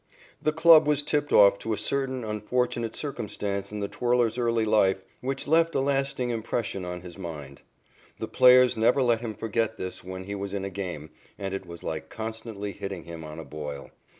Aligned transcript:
The 0.41 0.51
club 0.51 0.87
was 0.87 1.03
tipped 1.03 1.31
off 1.31 1.59
to 1.59 1.73
a 1.73 1.77
certain, 1.77 2.23
unfortunate 2.23 2.95
circumstance 2.95 3.71
in 3.71 3.81
the 3.81 3.87
twirler's 3.87 4.39
early 4.39 4.65
life 4.65 5.03
which 5.19 5.47
left 5.47 5.75
a 5.75 5.79
lasting 5.79 6.31
impression 6.31 6.83
on 6.85 7.01
his 7.01 7.19
mind. 7.19 7.61
The 8.17 8.27
players 8.27 8.75
never 8.75 9.03
let 9.03 9.21
him 9.21 9.35
forget 9.35 9.77
this 9.77 10.03
when 10.03 10.23
he 10.23 10.33
was 10.33 10.55
in 10.55 10.65
a 10.65 10.71
game, 10.71 11.11
and 11.37 11.53
it 11.53 11.67
was 11.67 11.83
like 11.83 12.09
constantly 12.09 12.71
hitting 12.71 13.03
him 13.03 13.23
on 13.23 13.37
a 13.37 13.45
boil. 13.45 13.91